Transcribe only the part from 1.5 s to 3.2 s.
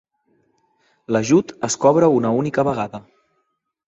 es cobra una única vegada.